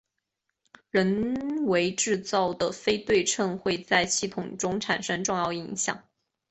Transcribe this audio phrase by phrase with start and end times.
[0.89, 6.03] 人为制造的非对称会在系统中产生重要影响。